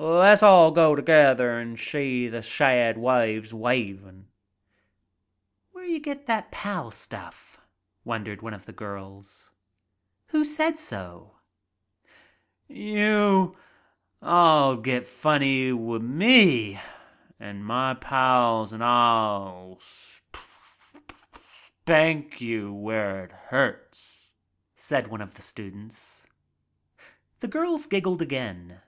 [0.00, 4.28] "Le's all go together an' shee th' shad waves wavin\"
[5.72, 7.60] "Where d'ya get that pal stuff?"
[8.04, 9.50] wondered one of girls.
[10.28, 11.38] "Who said so?"
[12.68, 13.56] "You—
[14.22, 16.80] all get funny wi* me
[17.40, 21.10] an' my pals an* I'll sp sp
[21.82, 24.30] spank you where it hurts,"
[24.76, 26.24] said one of the students.
[27.40, 28.80] The girls giggled again.